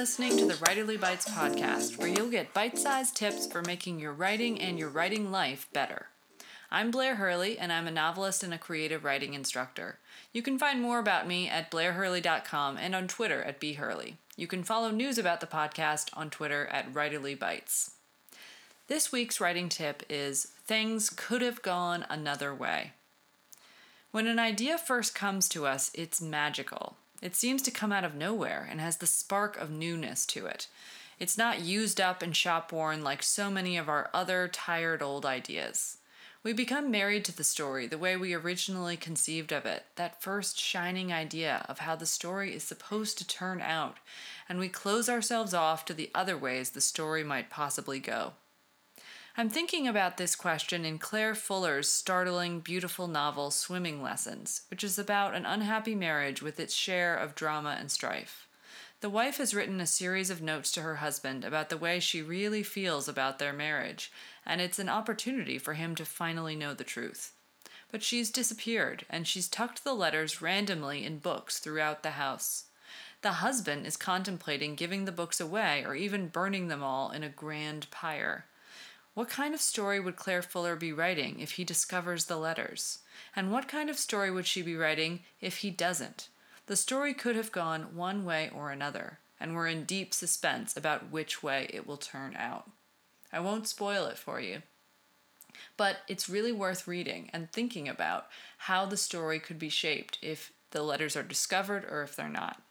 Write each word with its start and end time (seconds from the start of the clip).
listening 0.00 0.38
to 0.38 0.46
the 0.46 0.54
Writerly 0.54 0.98
Bites 0.98 1.28
podcast, 1.28 1.98
where 1.98 2.08
you'll 2.08 2.30
get 2.30 2.54
bite 2.54 2.78
sized 2.78 3.14
tips 3.14 3.46
for 3.46 3.60
making 3.60 4.00
your 4.00 4.14
writing 4.14 4.58
and 4.58 4.78
your 4.78 4.88
writing 4.88 5.30
life 5.30 5.68
better. 5.74 6.06
I'm 6.70 6.90
Blair 6.90 7.16
Hurley, 7.16 7.58
and 7.58 7.70
I'm 7.70 7.86
a 7.86 7.90
novelist 7.90 8.42
and 8.42 8.54
a 8.54 8.58
creative 8.58 9.04
writing 9.04 9.34
instructor. 9.34 9.98
You 10.32 10.40
can 10.40 10.58
find 10.58 10.80
more 10.80 11.00
about 11.00 11.28
me 11.28 11.50
at 11.50 11.70
blairhurley.com 11.70 12.78
and 12.78 12.94
on 12.94 13.08
Twitter 13.08 13.42
at 13.42 13.60
bhurley. 13.60 14.14
You 14.38 14.46
can 14.46 14.62
follow 14.62 14.90
news 14.90 15.18
about 15.18 15.42
the 15.42 15.46
podcast 15.46 16.08
on 16.14 16.30
Twitter 16.30 16.66
at 16.72 16.94
Writerly 16.94 17.38
Bites. 17.38 17.90
This 18.86 19.12
week's 19.12 19.38
writing 19.38 19.68
tip 19.68 20.02
is 20.08 20.46
Things 20.64 21.10
Could 21.10 21.42
Have 21.42 21.60
Gone 21.60 22.06
Another 22.08 22.54
Way. 22.54 22.92
When 24.12 24.26
an 24.26 24.38
idea 24.38 24.78
first 24.78 25.14
comes 25.14 25.46
to 25.50 25.66
us, 25.66 25.90
it's 25.92 26.22
magical. 26.22 26.96
It 27.20 27.36
seems 27.36 27.62
to 27.62 27.70
come 27.70 27.92
out 27.92 28.04
of 28.04 28.14
nowhere 28.14 28.66
and 28.70 28.80
has 28.80 28.96
the 28.96 29.06
spark 29.06 29.56
of 29.58 29.70
newness 29.70 30.24
to 30.26 30.46
it. 30.46 30.68
It's 31.18 31.36
not 31.36 31.60
used 31.60 32.00
up 32.00 32.22
and 32.22 32.34
shop 32.34 32.72
worn 32.72 33.02
like 33.02 33.22
so 33.22 33.50
many 33.50 33.76
of 33.76 33.88
our 33.88 34.08
other 34.14 34.48
tired 34.48 35.02
old 35.02 35.26
ideas. 35.26 35.98
We 36.42 36.54
become 36.54 36.90
married 36.90 37.26
to 37.26 37.36
the 37.36 37.44
story 37.44 37.86
the 37.86 37.98
way 37.98 38.16
we 38.16 38.32
originally 38.32 38.96
conceived 38.96 39.52
of 39.52 39.66
it, 39.66 39.84
that 39.96 40.22
first 40.22 40.58
shining 40.58 41.12
idea 41.12 41.66
of 41.68 41.80
how 41.80 41.96
the 41.96 42.06
story 42.06 42.54
is 42.54 42.62
supposed 42.62 43.18
to 43.18 43.26
turn 43.26 43.60
out, 43.60 43.98
and 44.48 44.58
we 44.58 44.70
close 44.70 45.10
ourselves 45.10 45.52
off 45.52 45.84
to 45.84 45.92
the 45.92 46.10
other 46.14 46.38
ways 46.38 46.70
the 46.70 46.80
story 46.80 47.22
might 47.22 47.50
possibly 47.50 47.98
go. 48.00 48.32
I'm 49.36 49.48
thinking 49.48 49.86
about 49.86 50.16
this 50.16 50.34
question 50.34 50.84
in 50.84 50.98
Claire 50.98 51.36
Fuller's 51.36 51.88
startling, 51.88 52.58
beautiful 52.58 53.06
novel 53.06 53.52
Swimming 53.52 54.02
Lessons, 54.02 54.62
which 54.70 54.82
is 54.82 54.98
about 54.98 55.34
an 55.34 55.46
unhappy 55.46 55.94
marriage 55.94 56.42
with 56.42 56.58
its 56.58 56.74
share 56.74 57.16
of 57.16 57.36
drama 57.36 57.76
and 57.78 57.92
strife. 57.92 58.48
The 59.00 59.08
wife 59.08 59.36
has 59.36 59.54
written 59.54 59.80
a 59.80 59.86
series 59.86 60.30
of 60.30 60.42
notes 60.42 60.72
to 60.72 60.82
her 60.82 60.96
husband 60.96 61.44
about 61.44 61.68
the 61.68 61.76
way 61.76 62.00
she 62.00 62.22
really 62.22 62.64
feels 62.64 63.08
about 63.08 63.38
their 63.38 63.52
marriage, 63.52 64.10
and 64.44 64.60
it's 64.60 64.80
an 64.80 64.88
opportunity 64.88 65.58
for 65.58 65.74
him 65.74 65.94
to 65.94 66.04
finally 66.04 66.56
know 66.56 66.74
the 66.74 66.84
truth. 66.84 67.32
But 67.92 68.02
she's 68.02 68.30
disappeared, 68.32 69.06
and 69.08 69.28
she's 69.28 69.48
tucked 69.48 69.84
the 69.84 69.94
letters 69.94 70.42
randomly 70.42 71.04
in 71.04 71.18
books 71.18 71.60
throughout 71.60 72.02
the 72.02 72.10
house. 72.10 72.64
The 73.22 73.32
husband 73.34 73.86
is 73.86 73.96
contemplating 73.96 74.74
giving 74.74 75.04
the 75.04 75.12
books 75.12 75.40
away 75.40 75.84
or 75.86 75.94
even 75.94 76.28
burning 76.28 76.66
them 76.66 76.82
all 76.82 77.10
in 77.12 77.22
a 77.22 77.28
grand 77.28 77.90
pyre. 77.92 78.46
What 79.20 79.28
kind 79.28 79.52
of 79.52 79.60
story 79.60 80.00
would 80.00 80.16
Claire 80.16 80.40
Fuller 80.40 80.76
be 80.76 80.94
writing 80.94 81.40
if 81.40 81.52
he 81.52 81.62
discovers 81.62 82.24
the 82.24 82.38
letters? 82.38 83.00
And 83.36 83.52
what 83.52 83.68
kind 83.68 83.90
of 83.90 83.98
story 83.98 84.30
would 84.30 84.46
she 84.46 84.62
be 84.62 84.76
writing 84.76 85.20
if 85.42 85.58
he 85.58 85.70
doesn't? 85.70 86.30
The 86.68 86.74
story 86.74 87.12
could 87.12 87.36
have 87.36 87.52
gone 87.52 87.94
one 87.94 88.24
way 88.24 88.50
or 88.54 88.70
another, 88.70 89.18
and 89.38 89.54
we're 89.54 89.66
in 89.66 89.84
deep 89.84 90.14
suspense 90.14 90.74
about 90.74 91.10
which 91.10 91.42
way 91.42 91.68
it 91.70 91.86
will 91.86 91.98
turn 91.98 92.34
out. 92.34 92.70
I 93.30 93.40
won't 93.40 93.68
spoil 93.68 94.06
it 94.06 94.16
for 94.16 94.40
you. 94.40 94.62
But 95.76 95.98
it's 96.08 96.30
really 96.30 96.52
worth 96.52 96.88
reading 96.88 97.28
and 97.34 97.52
thinking 97.52 97.90
about 97.90 98.26
how 98.56 98.86
the 98.86 98.96
story 98.96 99.38
could 99.38 99.58
be 99.58 99.68
shaped 99.68 100.16
if 100.22 100.50
the 100.70 100.82
letters 100.82 101.14
are 101.14 101.22
discovered 101.22 101.84
or 101.84 102.02
if 102.02 102.16
they're 102.16 102.30
not. 102.30 102.62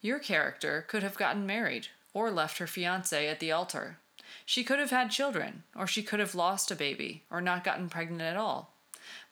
Your 0.00 0.20
character 0.20 0.86
could 0.88 1.02
have 1.02 1.18
gotten 1.18 1.44
married 1.44 1.88
or 2.14 2.30
left 2.30 2.56
her 2.56 2.66
fiance 2.66 3.28
at 3.28 3.40
the 3.40 3.52
altar 3.52 3.98
she 4.44 4.64
could 4.64 4.78
have 4.78 4.90
had 4.90 5.10
children, 5.10 5.62
or 5.74 5.86
she 5.86 6.02
could 6.02 6.20
have 6.20 6.34
lost 6.34 6.70
a 6.70 6.76
baby, 6.76 7.24
or 7.30 7.40
not 7.40 7.64
gotten 7.64 7.88
pregnant 7.88 8.22
at 8.22 8.36
all. 8.36 8.74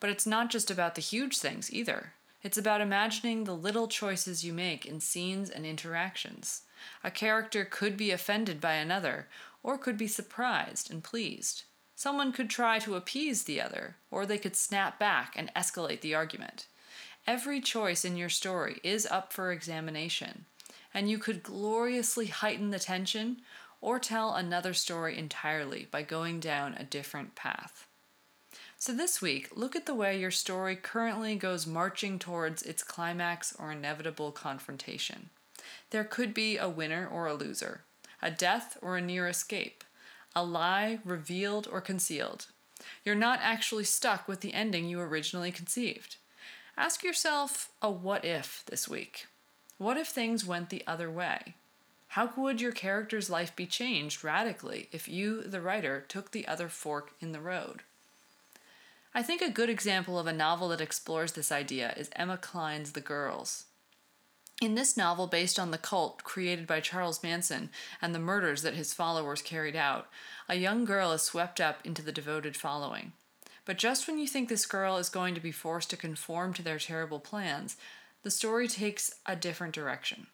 But 0.00 0.10
it's 0.10 0.26
not 0.26 0.50
just 0.50 0.70
about 0.70 0.94
the 0.94 1.00
huge 1.00 1.38
things 1.38 1.72
either. 1.72 2.12
It's 2.42 2.58
about 2.58 2.80
imagining 2.80 3.44
the 3.44 3.54
little 3.54 3.88
choices 3.88 4.44
you 4.44 4.52
make 4.52 4.84
in 4.84 5.00
scenes 5.00 5.48
and 5.48 5.64
interactions. 5.64 6.62
A 7.04 7.10
character 7.10 7.64
could 7.64 7.96
be 7.96 8.10
offended 8.10 8.60
by 8.60 8.74
another, 8.74 9.28
or 9.62 9.78
could 9.78 9.96
be 9.96 10.08
surprised 10.08 10.90
and 10.90 11.04
pleased. 11.04 11.62
Someone 11.94 12.32
could 12.32 12.50
try 12.50 12.80
to 12.80 12.96
appease 12.96 13.44
the 13.44 13.60
other, 13.60 13.96
or 14.10 14.26
they 14.26 14.38
could 14.38 14.56
snap 14.56 14.98
back 14.98 15.34
and 15.36 15.52
escalate 15.54 16.00
the 16.00 16.14
argument. 16.14 16.66
Every 17.26 17.60
choice 17.60 18.04
in 18.04 18.16
your 18.16 18.28
story 18.28 18.80
is 18.82 19.06
up 19.06 19.32
for 19.32 19.52
examination, 19.52 20.46
and 20.92 21.08
you 21.08 21.18
could 21.18 21.44
gloriously 21.44 22.26
heighten 22.26 22.70
the 22.70 22.80
tension 22.80 23.42
or 23.82 23.98
tell 23.98 24.34
another 24.34 24.72
story 24.72 25.18
entirely 25.18 25.86
by 25.90 26.00
going 26.00 26.40
down 26.40 26.74
a 26.74 26.84
different 26.84 27.34
path. 27.34 27.86
So, 28.78 28.92
this 28.92 29.20
week, 29.20 29.50
look 29.54 29.76
at 29.76 29.86
the 29.86 29.94
way 29.94 30.18
your 30.18 30.30
story 30.30 30.74
currently 30.76 31.36
goes 31.36 31.66
marching 31.66 32.18
towards 32.18 32.62
its 32.62 32.82
climax 32.82 33.54
or 33.58 33.70
inevitable 33.70 34.32
confrontation. 34.32 35.30
There 35.90 36.04
could 36.04 36.32
be 36.32 36.56
a 36.56 36.68
winner 36.68 37.06
or 37.06 37.26
a 37.26 37.34
loser, 37.34 37.82
a 38.20 38.30
death 38.30 38.78
or 38.80 38.96
a 38.96 39.02
near 39.02 39.28
escape, 39.28 39.84
a 40.34 40.44
lie 40.44 40.98
revealed 41.04 41.68
or 41.70 41.80
concealed. 41.80 42.46
You're 43.04 43.14
not 43.14 43.40
actually 43.42 43.84
stuck 43.84 44.26
with 44.26 44.40
the 44.40 44.54
ending 44.54 44.86
you 44.86 45.00
originally 45.00 45.52
conceived. 45.52 46.16
Ask 46.76 47.04
yourself 47.04 47.70
a 47.80 47.90
what 47.90 48.24
if 48.24 48.64
this 48.66 48.88
week. 48.88 49.26
What 49.78 49.96
if 49.96 50.08
things 50.08 50.44
went 50.44 50.70
the 50.70 50.84
other 50.86 51.10
way? 51.10 51.54
How 52.12 52.30
would 52.36 52.60
your 52.60 52.72
character's 52.72 53.30
life 53.30 53.56
be 53.56 53.64
changed 53.64 54.22
radically 54.22 54.90
if 54.92 55.08
you, 55.08 55.44
the 55.44 55.62
writer, 55.62 56.04
took 56.08 56.30
the 56.30 56.46
other 56.46 56.68
fork 56.68 57.12
in 57.20 57.32
the 57.32 57.40
road? 57.40 57.84
I 59.14 59.22
think 59.22 59.40
a 59.40 59.48
good 59.48 59.70
example 59.70 60.18
of 60.18 60.26
a 60.26 60.32
novel 60.34 60.68
that 60.68 60.80
explores 60.82 61.32
this 61.32 61.50
idea 61.50 61.94
is 61.96 62.10
Emma 62.14 62.36
Cline's 62.36 62.92
The 62.92 63.00
Girls. 63.00 63.64
In 64.60 64.74
this 64.74 64.94
novel, 64.94 65.26
based 65.26 65.58
on 65.58 65.70
the 65.70 65.78
cult 65.78 66.22
created 66.22 66.66
by 66.66 66.80
Charles 66.80 67.22
Manson 67.22 67.70
and 68.02 68.14
the 68.14 68.18
murders 68.18 68.60
that 68.60 68.74
his 68.74 68.92
followers 68.92 69.40
carried 69.40 69.74
out, 69.74 70.06
a 70.50 70.56
young 70.56 70.84
girl 70.84 71.12
is 71.12 71.22
swept 71.22 71.62
up 71.62 71.78
into 71.82 72.02
the 72.02 72.12
devoted 72.12 72.58
following. 72.58 73.12
But 73.64 73.78
just 73.78 74.06
when 74.06 74.18
you 74.18 74.26
think 74.26 74.50
this 74.50 74.66
girl 74.66 74.98
is 74.98 75.08
going 75.08 75.34
to 75.34 75.40
be 75.40 75.50
forced 75.50 75.88
to 75.88 75.96
conform 75.96 76.52
to 76.52 76.62
their 76.62 76.78
terrible 76.78 77.20
plans, 77.20 77.78
the 78.22 78.30
story 78.30 78.68
takes 78.68 79.14
a 79.24 79.34
different 79.34 79.72
direction. 79.72 80.26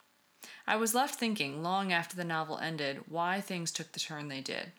I 0.69 0.77
was 0.77 0.95
left 0.95 1.15
thinking, 1.15 1.63
long 1.63 1.95
after 1.95 2.15
the 2.15 2.25
novel 2.25 2.59
ended, 2.59 3.05
why 3.09 3.41
things 3.41 3.73
took 3.73 3.93
the 3.93 3.99
turn 3.99 4.29
they 4.29 4.43
did. 4.43 4.73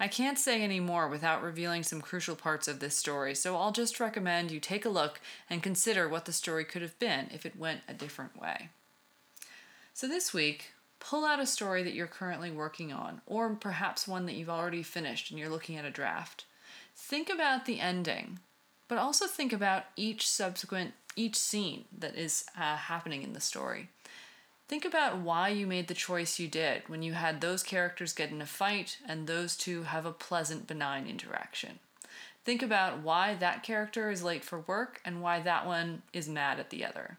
I 0.00 0.08
can't 0.08 0.36
say 0.36 0.60
any 0.60 0.80
more 0.80 1.06
without 1.06 1.40
revealing 1.40 1.84
some 1.84 2.00
crucial 2.00 2.34
parts 2.34 2.66
of 2.66 2.80
this 2.80 2.96
story, 2.96 3.36
so 3.36 3.56
I'll 3.56 3.70
just 3.70 4.00
recommend 4.00 4.50
you 4.50 4.58
take 4.58 4.84
a 4.84 4.88
look 4.88 5.20
and 5.48 5.62
consider 5.62 6.08
what 6.08 6.24
the 6.24 6.32
story 6.32 6.64
could 6.64 6.82
have 6.82 6.98
been 6.98 7.28
if 7.32 7.46
it 7.46 7.56
went 7.56 7.82
a 7.86 7.94
different 7.94 8.40
way. 8.40 8.70
So 9.94 10.08
this 10.08 10.34
week, 10.34 10.72
pull 10.98 11.24
out 11.24 11.38
a 11.38 11.46
story 11.46 11.84
that 11.84 11.94
you're 11.94 12.08
currently 12.08 12.50
working 12.50 12.92
on, 12.92 13.20
or 13.24 13.54
perhaps 13.54 14.08
one 14.08 14.26
that 14.26 14.34
you've 14.34 14.50
already 14.50 14.82
finished 14.82 15.30
and 15.30 15.38
you're 15.38 15.48
looking 15.48 15.76
at 15.76 15.84
a 15.84 15.90
draft. 15.90 16.44
Think 16.96 17.30
about 17.30 17.66
the 17.66 17.78
ending, 17.78 18.40
but 18.88 18.98
also 18.98 19.28
think 19.28 19.52
about 19.52 19.84
each 19.94 20.28
subsequent, 20.28 20.94
each 21.14 21.36
scene 21.36 21.84
that 21.96 22.16
is 22.16 22.46
uh, 22.58 22.74
happening 22.74 23.22
in 23.22 23.32
the 23.32 23.40
story. 23.40 23.90
Think 24.70 24.84
about 24.84 25.18
why 25.18 25.48
you 25.48 25.66
made 25.66 25.88
the 25.88 25.94
choice 25.94 26.38
you 26.38 26.46
did 26.46 26.88
when 26.88 27.02
you 27.02 27.14
had 27.14 27.40
those 27.40 27.64
characters 27.64 28.12
get 28.12 28.30
in 28.30 28.40
a 28.40 28.46
fight 28.46 28.98
and 29.04 29.26
those 29.26 29.56
two 29.56 29.82
have 29.82 30.06
a 30.06 30.12
pleasant, 30.12 30.68
benign 30.68 31.08
interaction. 31.08 31.80
Think 32.44 32.62
about 32.62 33.00
why 33.00 33.34
that 33.34 33.64
character 33.64 34.12
is 34.12 34.22
late 34.22 34.44
for 34.44 34.60
work 34.60 35.00
and 35.04 35.20
why 35.20 35.40
that 35.40 35.66
one 35.66 36.02
is 36.12 36.28
mad 36.28 36.60
at 36.60 36.70
the 36.70 36.84
other. 36.84 37.18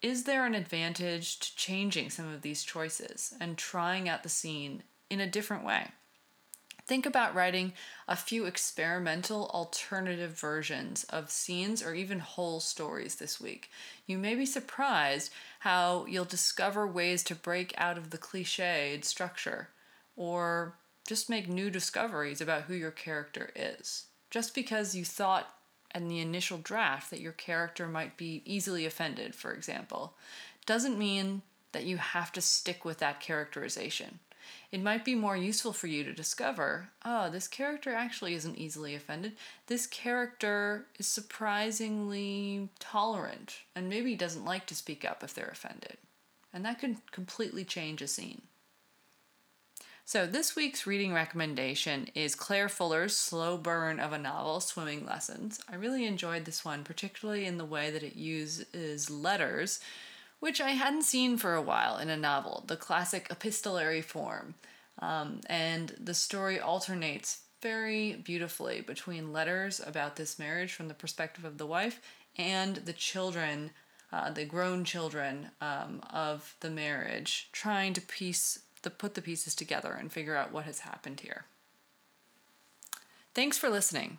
Is 0.00 0.22
there 0.22 0.46
an 0.46 0.54
advantage 0.54 1.40
to 1.40 1.56
changing 1.56 2.10
some 2.10 2.32
of 2.32 2.42
these 2.42 2.62
choices 2.62 3.34
and 3.40 3.58
trying 3.58 4.08
out 4.08 4.22
the 4.22 4.28
scene 4.28 4.84
in 5.10 5.18
a 5.18 5.28
different 5.28 5.64
way? 5.64 5.88
Think 6.86 7.06
about 7.06 7.34
writing 7.34 7.72
a 8.06 8.14
few 8.14 8.44
experimental 8.44 9.48
alternative 9.54 10.38
versions 10.38 11.04
of 11.04 11.30
scenes 11.30 11.82
or 11.82 11.94
even 11.94 12.18
whole 12.18 12.60
stories 12.60 13.14
this 13.14 13.40
week. 13.40 13.70
You 14.06 14.18
may 14.18 14.34
be 14.34 14.44
surprised 14.44 15.32
how 15.60 16.04
you'll 16.06 16.26
discover 16.26 16.86
ways 16.86 17.22
to 17.24 17.34
break 17.34 17.72
out 17.78 17.96
of 17.96 18.10
the 18.10 18.18
cliched 18.18 19.04
structure 19.04 19.70
or 20.14 20.74
just 21.08 21.30
make 21.30 21.48
new 21.48 21.70
discoveries 21.70 22.42
about 22.42 22.62
who 22.62 22.74
your 22.74 22.90
character 22.90 23.50
is. 23.56 24.06
Just 24.30 24.54
because 24.54 24.94
you 24.94 25.06
thought 25.06 25.54
in 25.94 26.08
the 26.08 26.20
initial 26.20 26.58
draft 26.58 27.08
that 27.10 27.20
your 27.20 27.32
character 27.32 27.86
might 27.86 28.18
be 28.18 28.42
easily 28.44 28.84
offended, 28.84 29.34
for 29.34 29.54
example, 29.54 30.14
doesn't 30.66 30.98
mean 30.98 31.40
that 31.72 31.84
you 31.84 31.96
have 31.96 32.30
to 32.32 32.40
stick 32.42 32.84
with 32.84 32.98
that 32.98 33.20
characterization 33.20 34.18
it 34.72 34.82
might 34.82 35.04
be 35.04 35.14
more 35.14 35.36
useful 35.36 35.72
for 35.72 35.86
you 35.86 36.04
to 36.04 36.12
discover 36.12 36.88
oh, 37.04 37.30
this 37.30 37.48
character 37.48 37.94
actually 37.94 38.34
isn't 38.34 38.58
easily 38.58 38.94
offended. 38.94 39.32
This 39.66 39.86
character 39.86 40.86
is 40.98 41.06
surprisingly 41.06 42.68
tolerant 42.78 43.56
and 43.74 43.88
maybe 43.88 44.14
doesn't 44.14 44.44
like 44.44 44.66
to 44.66 44.74
speak 44.74 45.04
up 45.04 45.22
if 45.22 45.34
they're 45.34 45.48
offended. 45.52 45.96
And 46.52 46.64
that 46.64 46.78
could 46.78 46.96
completely 47.10 47.64
change 47.64 48.00
a 48.00 48.06
scene. 48.06 48.42
So, 50.06 50.26
this 50.26 50.54
week's 50.54 50.86
reading 50.86 51.14
recommendation 51.14 52.08
is 52.14 52.34
Claire 52.34 52.68
Fuller's 52.68 53.16
slow 53.16 53.56
burn 53.56 53.98
of 53.98 54.12
a 54.12 54.18
novel, 54.18 54.60
Swimming 54.60 55.06
Lessons. 55.06 55.58
I 55.66 55.76
really 55.76 56.04
enjoyed 56.04 56.44
this 56.44 56.62
one, 56.62 56.84
particularly 56.84 57.46
in 57.46 57.56
the 57.56 57.64
way 57.64 57.90
that 57.90 58.02
it 58.02 58.14
uses 58.14 59.10
letters 59.10 59.80
which 60.44 60.60
I 60.60 60.72
hadn't 60.72 61.04
seen 61.04 61.38
for 61.38 61.54
a 61.54 61.62
while 61.62 61.96
in 61.96 62.10
a 62.10 62.18
novel, 62.18 62.64
the 62.66 62.76
classic 62.76 63.28
epistolary 63.30 64.02
form. 64.02 64.56
Um, 64.98 65.40
and 65.46 65.96
the 65.98 66.12
story 66.12 66.60
alternates 66.60 67.44
very 67.62 68.16
beautifully 68.16 68.82
between 68.82 69.32
letters 69.32 69.80
about 69.80 70.16
this 70.16 70.38
marriage 70.38 70.74
from 70.74 70.88
the 70.88 70.92
perspective 70.92 71.46
of 71.46 71.56
the 71.56 71.64
wife 71.64 71.98
and 72.36 72.76
the 72.76 72.92
children, 72.92 73.70
uh, 74.12 74.32
the 74.32 74.44
grown 74.44 74.84
children 74.84 75.48
um, 75.62 76.02
of 76.10 76.56
the 76.60 76.68
marriage, 76.68 77.48
trying 77.50 77.94
to 77.94 78.02
piece 78.02 78.58
the 78.82 78.90
put 78.90 79.14
the 79.14 79.22
pieces 79.22 79.54
together 79.54 79.96
and 79.98 80.12
figure 80.12 80.36
out 80.36 80.52
what 80.52 80.66
has 80.66 80.80
happened 80.80 81.20
here. 81.20 81.46
Thanks 83.32 83.56
for 83.56 83.70
listening. 83.70 84.18